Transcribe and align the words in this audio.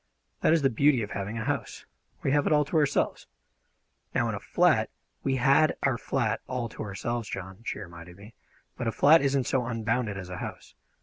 "That 0.39 0.51
is 0.51 0.63
the 0.63 0.71
beauty 0.71 1.03
of 1.03 1.11
having 1.11 1.37
a 1.37 1.43
house. 1.43 1.85
We 2.23 2.31
have 2.31 2.47
it 2.47 2.51
all 2.51 2.65
to 2.65 2.77
ourselves. 2.77 3.27
Now, 4.15 4.29
in 4.29 4.33
a 4.33 4.39
flat" 4.39 4.89
"We 5.23 5.35
had 5.35 5.77
our 5.83 5.95
flat 5.99 6.41
all 6.47 6.69
to 6.69 6.81
ourselves, 6.81 7.29
John," 7.29 7.59
she 7.63 7.77
reminded 7.77 8.17
me; 8.17 8.33
"but 8.75 8.87
a 8.87 8.91
flat 8.91 9.21
isn't 9.21 9.45
so 9.45 9.63
unbounded 9.67 10.17
as 10.17 10.29
a 10.31 10.37
house. 10.37 10.73